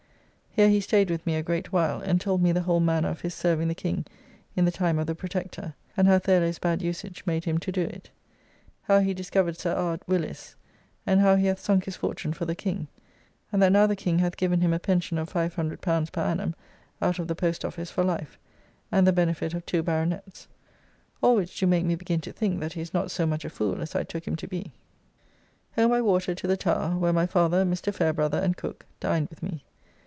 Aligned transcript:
Here 0.53 0.67
he 0.67 0.81
staid 0.81 1.09
with 1.09 1.25
me 1.25 1.37
a 1.37 1.43
great 1.43 1.71
while; 1.71 2.01
and 2.01 2.19
told 2.19 2.41
me 2.43 2.51
the 2.51 2.63
whole 2.63 2.81
manner 2.81 3.07
of 3.07 3.21
his 3.21 3.33
serving 3.33 3.69
the 3.69 3.73
King 3.73 4.05
in 4.53 4.65
the 4.65 4.69
time 4.71 4.99
of 4.99 5.07
the 5.07 5.15
Protector; 5.15 5.75
and 5.95 6.09
how 6.09 6.19
Thurloe's 6.19 6.59
bad 6.59 6.81
usage 6.81 7.23
made 7.25 7.45
him 7.45 7.57
to 7.59 7.71
do 7.71 7.83
it; 7.83 8.09
how 8.81 8.99
he 8.99 9.13
discovered 9.13 9.57
Sir 9.57 9.73
R. 9.73 9.97
Willis, 10.07 10.55
and 11.07 11.21
how 11.21 11.37
he 11.37 11.45
hath 11.45 11.61
sunk 11.61 11.85
his 11.85 11.95
fortune 11.95 12.33
for 12.33 12.43
the 12.43 12.53
King; 12.53 12.89
and 13.53 13.61
that 13.63 13.71
now 13.71 13.87
the 13.87 13.95
King 13.95 14.19
hath 14.19 14.35
given 14.35 14.59
him 14.59 14.73
a 14.73 14.77
pension 14.77 15.17
of 15.17 15.31
L500 15.31 15.79
per 16.11 16.21
annum 16.21 16.53
out 17.01 17.17
of 17.17 17.29
the 17.29 17.33
Post 17.35 17.63
Office 17.63 17.89
for 17.89 18.03
life, 18.03 18.37
and 18.91 19.07
the 19.07 19.13
benefit 19.13 19.53
of 19.53 19.65
two 19.65 19.81
Baronets; 19.81 20.49
all 21.23 21.37
which 21.37 21.57
do 21.57 21.65
make 21.65 21.85
me 21.85 21.95
begin 21.95 22.19
to 22.19 22.33
think 22.33 22.59
that 22.59 22.73
he 22.73 22.81
is 22.81 22.93
not 22.93 23.09
so 23.09 23.25
much 23.25 23.45
a 23.45 23.49
fool 23.49 23.81
as 23.81 23.95
I 23.95 24.03
took 24.03 24.27
him 24.27 24.35
to 24.35 24.49
be. 24.49 24.73
Home 25.77 25.91
by 25.91 26.01
water 26.01 26.35
to 26.35 26.45
the 26.45 26.57
Tower, 26.57 26.97
where 26.99 27.13
my 27.13 27.25
father, 27.25 27.63
Mr. 27.63 27.93
Fairbrother, 27.93 28.39
and 28.39 28.57
Cooke 28.57 28.85
dined 28.99 29.29
with 29.29 29.41
me. 29.41 29.63